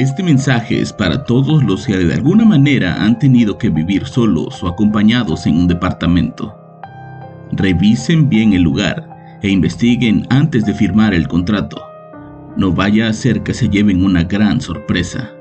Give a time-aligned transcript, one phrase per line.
[0.00, 4.62] Este mensaje es para todos los que de alguna manera han tenido que vivir solos
[4.62, 6.56] o acompañados en un departamento.
[7.52, 11.82] Revisen bien el lugar e investiguen antes de firmar el contrato.
[12.56, 15.32] No vaya a ser que se lleven una gran sorpresa.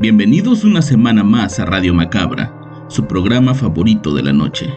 [0.00, 2.52] Bienvenidos una semana más a Radio Macabra,
[2.88, 4.68] su programa favorito de la noche.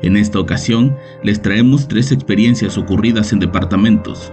[0.00, 4.32] En esta ocasión les traemos tres experiencias ocurridas en departamentos.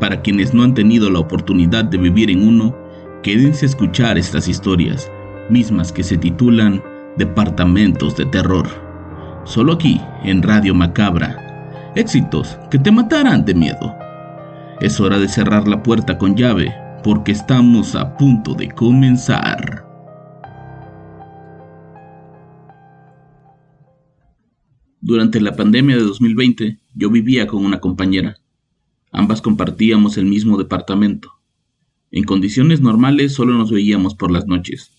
[0.00, 2.83] Para quienes no han tenido la oportunidad de vivir en uno,
[3.24, 5.10] quédense a escuchar estas historias,
[5.48, 6.82] mismas que se titulan
[7.16, 8.68] Departamentos de Terror.
[9.44, 11.92] Solo aquí, en Radio Macabra.
[11.96, 13.94] Éxitos que te matarán de miedo.
[14.82, 19.86] Es hora de cerrar la puerta con llave, porque estamos a punto de comenzar.
[25.00, 28.36] Durante la pandemia de 2020, yo vivía con una compañera.
[29.12, 31.33] Ambas compartíamos el mismo departamento.
[32.14, 34.92] En condiciones normales solo nos veíamos por las noches,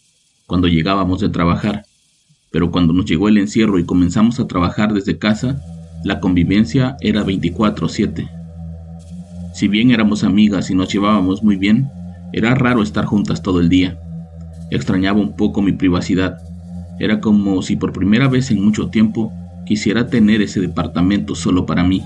[0.48, 1.86] cuando llegábamos de trabajar,
[2.52, 5.62] pero cuando nos llegó el encierro y comenzamos a trabajar desde casa,
[6.04, 8.28] la convivencia era 24/7.
[9.54, 11.88] Si bien éramos amigas y nos llevábamos muy bien,
[12.34, 13.98] era raro estar juntas todo el día.
[14.70, 16.40] Extrañaba un poco mi privacidad.
[17.00, 19.32] Era como si por primera vez en mucho tiempo
[19.66, 22.04] quisiera tener ese departamento solo para mí.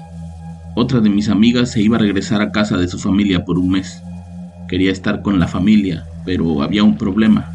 [0.76, 3.72] Otra de mis amigas se iba a regresar a casa de su familia por un
[3.72, 4.04] mes.
[4.70, 7.52] Quería estar con la familia, pero había un problema.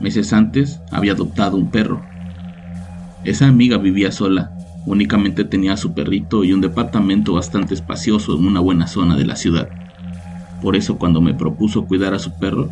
[0.00, 2.02] Meses antes había adoptado un perro.
[3.22, 4.50] Esa amiga vivía sola,
[4.84, 9.26] únicamente tenía a su perrito y un departamento bastante espacioso en una buena zona de
[9.26, 9.68] la ciudad.
[10.60, 12.68] Por eso cuando me propuso cuidar a su perro,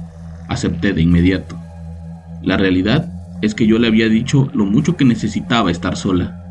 [0.48, 1.56] acepté de inmediato.
[2.42, 3.12] La realidad
[3.42, 6.44] es que yo le había dicho lo mucho que necesitaba estar sola.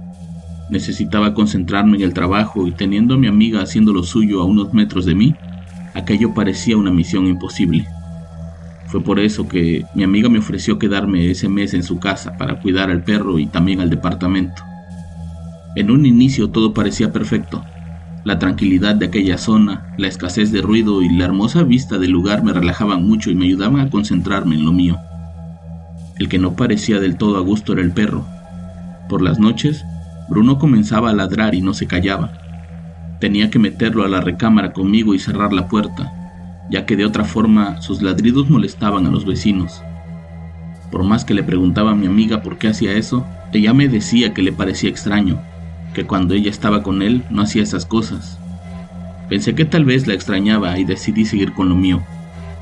[0.69, 4.73] Necesitaba concentrarme en el trabajo y teniendo a mi amiga haciendo lo suyo a unos
[4.73, 5.35] metros de mí,
[5.97, 7.87] aquello parecía una misión imposible.
[8.87, 12.59] Fue por eso que mi amiga me ofreció quedarme ese mes en su casa para
[12.61, 14.63] cuidar al perro y también al departamento.
[15.75, 17.63] En un inicio todo parecía perfecto.
[18.23, 22.43] La tranquilidad de aquella zona, la escasez de ruido y la hermosa vista del lugar
[22.43, 24.97] me relajaban mucho y me ayudaban a concentrarme en lo mío.
[26.17, 28.25] El que no parecía del todo a gusto era el perro.
[29.09, 29.83] Por las noches,
[30.29, 32.46] Bruno comenzaba a ladrar y no se callaba.
[33.19, 36.13] Tenía que meterlo a la recámara conmigo y cerrar la puerta,
[36.69, 39.81] ya que de otra forma sus ladridos molestaban a los vecinos.
[40.91, 44.33] Por más que le preguntaba a mi amiga por qué hacía eso, ella me decía
[44.33, 45.41] que le parecía extraño,
[45.93, 48.37] que cuando ella estaba con él no hacía esas cosas.
[49.29, 52.03] Pensé que tal vez la extrañaba y decidí seguir con lo mío.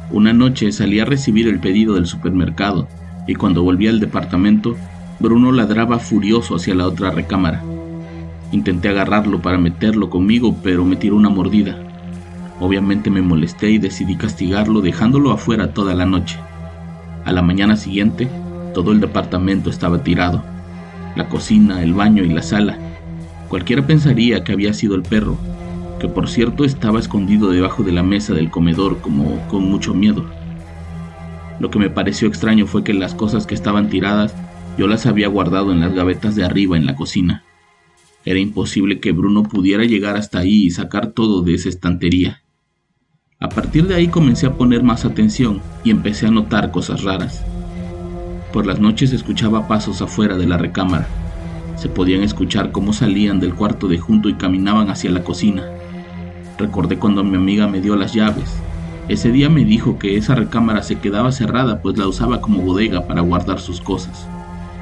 [0.09, 2.87] Una noche salí a recibir el pedido del supermercado
[3.27, 4.75] y cuando volví al departamento,
[5.19, 7.61] Bruno ladraba furioso hacia la otra recámara.
[8.55, 11.77] Intenté agarrarlo para meterlo conmigo, pero me tiró una mordida.
[12.61, 16.39] Obviamente me molesté y decidí castigarlo dejándolo afuera toda la noche.
[17.25, 18.29] A la mañana siguiente,
[18.73, 20.41] todo el departamento estaba tirado.
[21.17, 22.77] La cocina, el baño y la sala.
[23.49, 25.37] Cualquiera pensaría que había sido el perro,
[25.99, 30.23] que por cierto estaba escondido debajo de la mesa del comedor como con mucho miedo.
[31.59, 34.33] Lo que me pareció extraño fue que las cosas que estaban tiradas
[34.77, 37.43] yo las había guardado en las gavetas de arriba en la cocina.
[38.25, 42.41] Era imposible que Bruno pudiera llegar hasta ahí y sacar todo de esa estantería.
[43.39, 47.45] A partir de ahí comencé a poner más atención y empecé a notar cosas raras.
[48.51, 51.07] Por las noches escuchaba pasos afuera de la recámara.
[51.75, 55.63] Se podían escuchar cómo salían del cuarto de junto y caminaban hacia la cocina.
[56.57, 58.49] Recordé cuando mi amiga me dio las llaves.
[59.07, 63.05] Ese día me dijo que esa recámara se quedaba cerrada pues la usaba como bodega
[63.05, 64.27] para guardar sus cosas,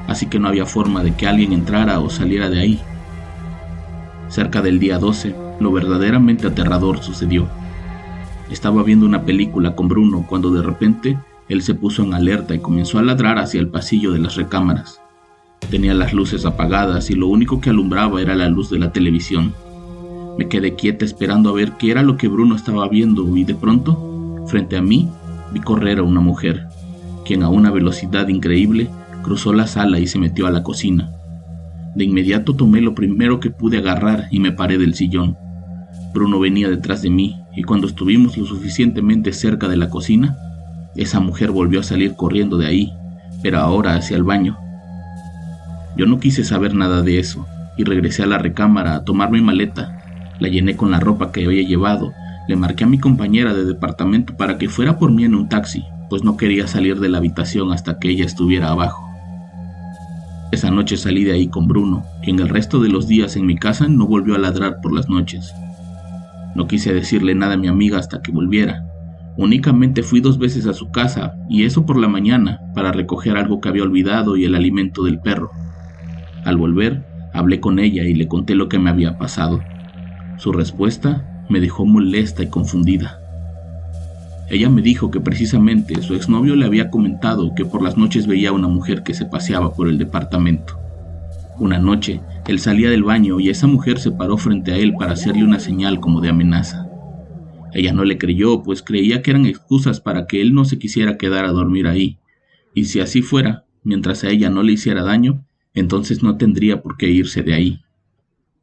[0.06, 2.80] así que no había forma de que alguien entrara o saliera de ahí.
[4.34, 7.46] Cerca del día 12, lo verdaderamente aterrador sucedió.
[8.50, 11.16] Estaba viendo una película con Bruno cuando de repente
[11.48, 15.00] él se puso en alerta y comenzó a ladrar hacia el pasillo de las recámaras.
[15.70, 19.54] Tenía las luces apagadas y lo único que alumbraba era la luz de la televisión.
[20.36, 23.54] Me quedé quieta esperando a ver qué era lo que Bruno estaba viendo y de
[23.54, 25.08] pronto, frente a mí,
[25.52, 26.66] vi correr a una mujer,
[27.24, 28.90] quien a una velocidad increíble
[29.22, 31.13] cruzó la sala y se metió a la cocina.
[31.94, 35.36] De inmediato tomé lo primero que pude agarrar y me paré del sillón.
[36.12, 40.36] Bruno venía detrás de mí y cuando estuvimos lo suficientemente cerca de la cocina,
[40.96, 42.92] esa mujer volvió a salir corriendo de ahí,
[43.42, 44.56] pero ahora hacia el baño.
[45.96, 47.46] Yo no quise saber nada de eso
[47.76, 50.00] y regresé a la recámara a tomar mi maleta.
[50.40, 52.12] La llené con la ropa que había llevado,
[52.48, 55.84] le marqué a mi compañera de departamento para que fuera por mí en un taxi,
[56.10, 59.03] pues no quería salir de la habitación hasta que ella estuviera abajo.
[60.54, 63.56] Esa noche salí de ahí con Bruno, quien el resto de los días en mi
[63.56, 65.52] casa no volvió a ladrar por las noches.
[66.54, 68.86] No quise decirle nada a mi amiga hasta que volviera.
[69.36, 73.60] Únicamente fui dos veces a su casa, y eso por la mañana, para recoger algo
[73.60, 75.50] que había olvidado y el alimento del perro.
[76.44, 79.60] Al volver, hablé con ella y le conté lo que me había pasado.
[80.36, 83.18] Su respuesta me dejó molesta y confundida.
[84.50, 88.50] Ella me dijo que precisamente su exnovio le había comentado que por las noches veía
[88.50, 90.78] a una mujer que se paseaba por el departamento.
[91.58, 95.12] Una noche, él salía del baño y esa mujer se paró frente a él para
[95.12, 96.88] hacerle una señal como de amenaza.
[97.72, 101.16] Ella no le creyó, pues creía que eran excusas para que él no se quisiera
[101.16, 102.18] quedar a dormir ahí,
[102.74, 105.44] y si así fuera, mientras a ella no le hiciera daño,
[105.74, 107.80] entonces no tendría por qué irse de ahí.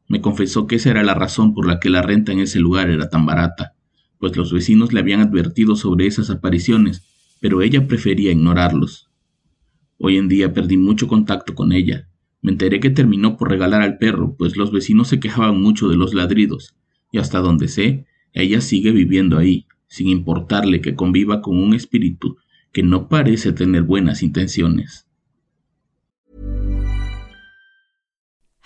[0.08, 2.90] Me confesó que esa era la razón por la que la renta en ese lugar
[2.90, 3.74] era tan barata,
[4.22, 7.02] pues los vecinos le habían advertido sobre esas apariciones,
[7.40, 9.10] pero ella prefería ignorarlos.
[9.98, 12.08] Hoy en día perdí mucho contacto con ella.
[12.40, 15.96] Me enteré que terminó por regalar al perro, pues los vecinos se quejaban mucho de
[15.96, 16.76] los ladridos,
[17.10, 22.36] y hasta donde sé, ella sigue viviendo ahí, sin importarle que conviva con un espíritu
[22.70, 25.08] que no parece tener buenas intenciones.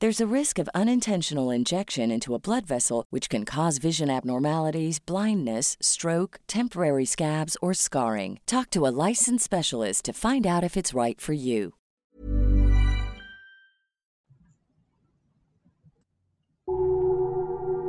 [0.00, 5.00] There's a risk of unintentional injection into a blood vessel, which can cause vision abnormalities,
[5.00, 8.38] blindness, stroke, temporary scabs, or scarring.
[8.46, 11.72] Talk to a licensed specialist to find out if it's right for you.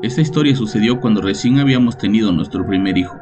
[0.02, 3.20] Esta historia sucedió cuando recién habíamos tenido nuestro primer hijo.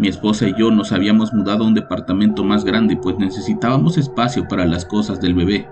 [0.00, 4.48] Mi esposa y yo nos habíamos mudado a un departamento más grande pues necesitábamos espacio
[4.48, 5.68] para las cosas del bebé.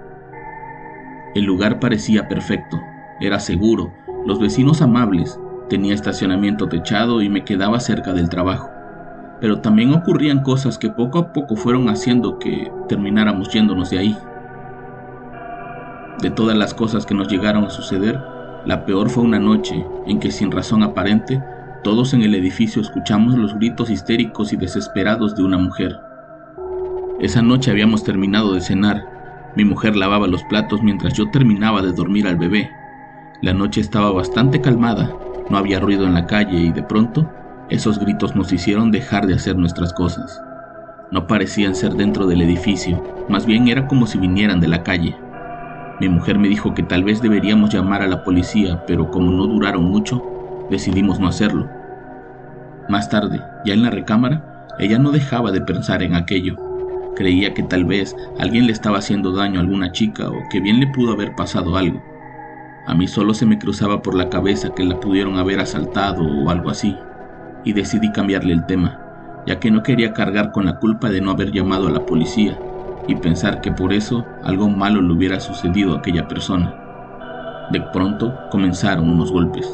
[1.34, 2.80] El lugar parecía perfecto,
[3.20, 3.92] era seguro,
[4.26, 5.38] los vecinos amables,
[5.69, 8.70] tenía estacionamiento techado y me quedaba cerca del trabajo.
[9.40, 14.19] Pero también ocurrían cosas que poco a poco fueron haciendo que termináramos yéndonos de ahí.
[16.20, 18.20] De todas las cosas que nos llegaron a suceder,
[18.64, 21.42] la peor fue una noche en que sin razón aparente,
[21.84, 25.96] todos en el edificio escuchamos los gritos histéricos y desesperados de una mujer.
[27.20, 29.17] Esa noche habíamos terminado de cenar.
[29.59, 32.71] Mi mujer lavaba los platos mientras yo terminaba de dormir al bebé.
[33.43, 35.12] La noche estaba bastante calmada,
[35.50, 37.29] no había ruido en la calle y de pronto
[37.69, 40.41] esos gritos nos hicieron dejar de hacer nuestras cosas.
[41.11, 45.17] No parecían ser dentro del edificio, más bien era como si vinieran de la calle.
[45.99, 49.49] Mi mujer me dijo que tal vez deberíamos llamar a la policía, pero como no
[49.49, 50.23] duraron mucho,
[50.71, 51.69] decidimos no hacerlo.
[52.88, 56.67] Más tarde, ya en la recámara, ella no dejaba de pensar en aquello.
[57.18, 60.78] Creía que tal vez alguien le estaba haciendo daño a alguna chica o que bien
[60.78, 62.00] le pudo haber pasado algo.
[62.87, 66.48] A mí solo se me cruzaba por la cabeza que la pudieron haber asaltado o
[66.48, 66.96] algo así,
[67.64, 71.32] y decidí cambiarle el tema, ya que no quería cargar con la culpa de no
[71.32, 72.56] haber llamado a la policía
[73.08, 76.72] y pensar que por eso algo malo le hubiera sucedido a aquella persona.
[77.72, 79.68] De pronto comenzaron unos golpes.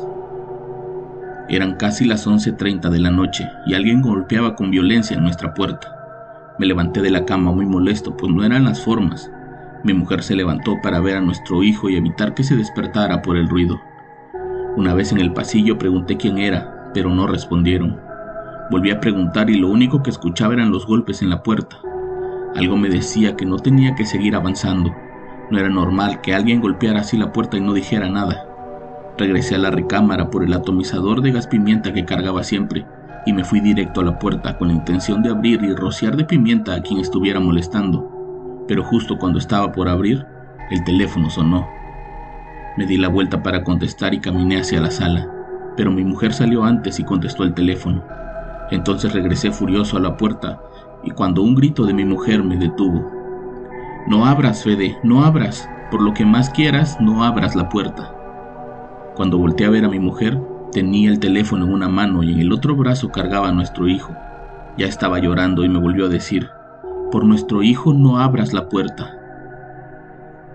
[1.51, 5.94] Eran casi las 11.30 de la noche y alguien golpeaba con violencia en nuestra puerta.
[6.57, 9.29] Me levanté de la cama muy molesto, pues no eran las formas.
[9.83, 13.37] Mi mujer se levantó para ver a nuestro hijo y evitar que se despertara por
[13.37, 13.81] el ruido.
[14.77, 18.01] Una vez en el pasillo pregunté quién era, pero no respondieron.
[18.71, 21.81] Volví a preguntar y lo único que escuchaba eran los golpes en la puerta.
[22.55, 24.95] Algo me decía que no tenía que seguir avanzando.
[25.51, 28.47] No era normal que alguien golpeara así la puerta y no dijera nada.
[29.19, 32.87] Regresé a la recámara por el atomizador de gas pimienta que cargaba siempre
[33.27, 36.25] y me fui directo a la puerta con la intención de abrir y rociar de
[36.25, 38.65] pimienta a quien estuviera molestando.
[38.69, 40.27] Pero justo cuando estaba por abrir,
[40.71, 41.67] el teléfono sonó.
[42.77, 45.29] Me di la vuelta para contestar y caminé hacia la sala,
[45.77, 48.03] pero mi mujer salió antes y contestó el teléfono.
[48.71, 50.61] Entonces regresé furioso a la puerta
[51.03, 53.11] y cuando un grito de mi mujer me detuvo.
[54.07, 55.69] No abras, Fede, no abras.
[55.91, 58.13] Por lo que más quieras, no abras la puerta.
[59.15, 60.41] Cuando volteé a ver a mi mujer,
[60.75, 64.13] tenía el teléfono en una mano y en el otro brazo cargaba a nuestro hijo.
[64.77, 66.51] Ya estaba llorando y me volvió a decir,
[67.13, 69.17] por nuestro hijo no abras la puerta.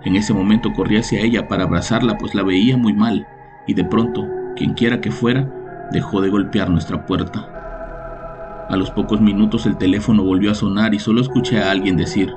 [0.04, 3.26] En ese momento corrí hacia ella para abrazarla pues la veía muy mal
[3.66, 5.50] y de pronto, quien quiera que fuera,
[5.92, 8.68] dejó de golpear nuestra puerta.
[8.70, 12.34] A los pocos minutos el teléfono volvió a sonar y solo escuché a alguien decir,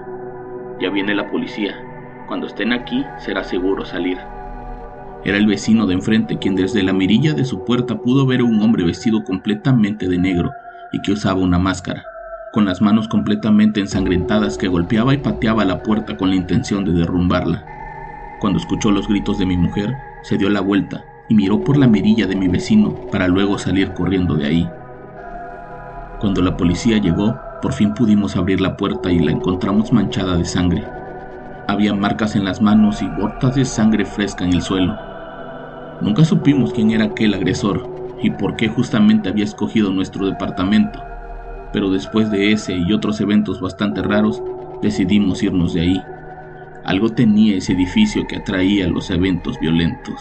[0.80, 1.74] ya viene la policía,
[2.28, 4.18] cuando estén aquí será seguro salir.
[5.24, 8.44] Era el vecino de enfrente quien desde la mirilla de su puerta pudo ver a
[8.44, 10.50] un hombre vestido completamente de negro
[10.92, 12.04] y que usaba una máscara,
[12.52, 16.92] con las manos completamente ensangrentadas que golpeaba y pateaba la puerta con la intención de
[16.92, 17.64] derrumbarla.
[18.40, 21.86] Cuando escuchó los gritos de mi mujer, se dio la vuelta y miró por la
[21.86, 24.70] mirilla de mi vecino para luego salir corriendo de ahí.
[26.20, 30.44] Cuando la policía llegó, por fin pudimos abrir la puerta y la encontramos manchada de
[30.44, 30.84] sangre.
[31.68, 35.11] Había marcas en las manos y gotas de sangre fresca en el suelo.
[36.02, 37.88] Nunca supimos quién era aquel agresor
[38.20, 41.00] y por qué justamente había escogido nuestro departamento,
[41.72, 44.42] pero después de ese y otros eventos bastante raros,
[44.82, 46.02] decidimos irnos de ahí.
[46.84, 50.20] Algo tenía ese edificio que atraía los eventos violentos.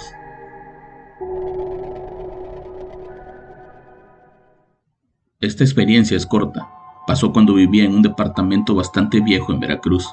[5.39, 6.69] Esta experiencia es corta.
[7.07, 10.07] Pasó cuando vivía en un departamento bastante viejo en Veracruz.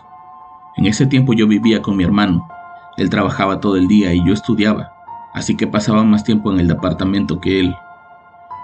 [0.79, 2.49] En ese tiempo yo vivía con mi hermano.
[2.97, 4.98] Él trabajaba todo el día y yo estudiaba
[5.39, 7.75] así que pasaba más tiempo en el departamento que él.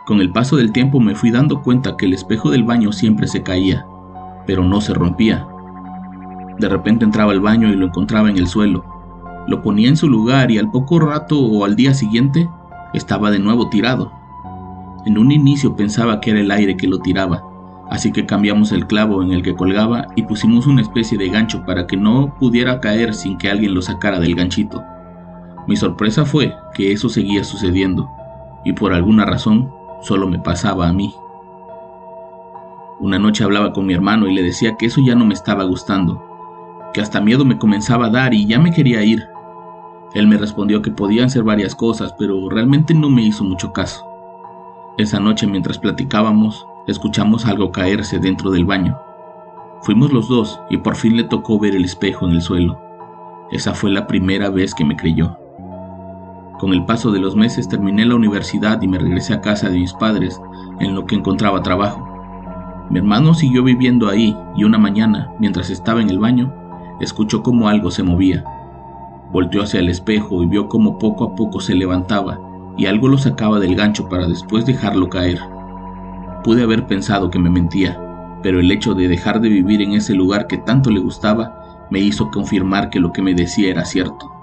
[0.07, 3.29] Con el paso del tiempo me fui dando cuenta que el espejo del baño siempre
[3.29, 3.87] se caía,
[4.45, 5.47] pero no se rompía.
[6.59, 8.85] De repente entraba al baño y lo encontraba en el suelo.
[9.47, 12.49] Lo ponía en su lugar y al poco rato o al día siguiente
[12.93, 14.13] estaba de nuevo tirado.
[15.07, 17.45] En un inicio pensaba que era el aire que lo tiraba,
[17.89, 21.65] así que cambiamos el clavo en el que colgaba y pusimos una especie de gancho
[21.65, 24.83] para que no pudiera caer sin que alguien lo sacara del ganchito.
[25.67, 28.11] Mi sorpresa fue que eso seguía sucediendo,
[28.65, 31.15] y por alguna razón solo me pasaba a mí.
[33.01, 35.65] Una noche hablaba con mi hermano y le decía que eso ya no me estaba
[35.65, 36.23] gustando,
[36.93, 39.27] que hasta miedo me comenzaba a dar y ya me quería ir.
[40.15, 44.07] Él me respondió que podían ser varias cosas, pero realmente no me hizo mucho caso.
[44.97, 48.97] Esa noche mientras platicábamos, escuchamos algo caerse dentro del baño.
[49.83, 52.79] Fuimos los dos y por fin le tocó ver el espejo en el suelo.
[53.51, 55.37] Esa fue la primera vez que me creyó.
[56.65, 59.79] Con el paso de los meses terminé la universidad y me regresé a casa de
[59.79, 60.41] mis padres,
[60.81, 62.09] en lo que encontraba trabajo.
[62.89, 66.55] Mi hermano siguió viviendo ahí y una mañana, mientras estaba en el baño,
[67.03, 68.45] escuchó cómo algo se movía.
[69.31, 72.41] Volteó hacia el espejo y vio cómo poco a poco se levantaba
[72.79, 75.41] y algo lo sacaba del gancho para después dejarlo caer.
[76.45, 78.01] Pude haber pensado que me mentía,
[78.43, 81.99] pero el hecho de dejar de vivir en ese lugar que tanto le gustaba me
[81.99, 84.35] hizo confirmar que lo que me decía era cierto.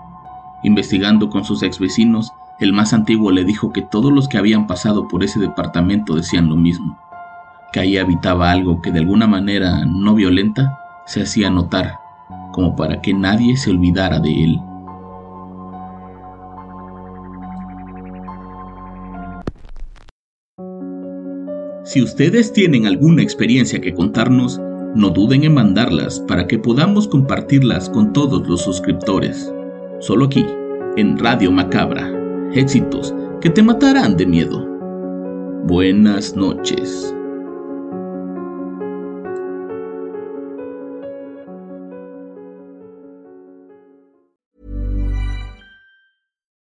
[0.63, 4.67] Investigando con sus ex vecinos, el más antiguo le dijo que todos los que habían
[4.67, 6.99] pasado por ese departamento decían lo mismo,
[7.73, 10.77] que ahí habitaba algo que de alguna manera no violenta
[11.07, 11.95] se hacía notar,
[12.51, 14.59] como para que nadie se olvidara de él.
[21.83, 24.61] Si ustedes tienen alguna experiencia que contarnos,
[24.93, 29.51] no duden en mandarlas para que podamos compartirlas con todos los suscriptores
[30.01, 30.45] solo aquí,
[30.97, 32.11] en Radio Macabra.
[32.53, 34.65] Éxitos que te matarán de miedo.
[35.63, 37.15] Buenas noches.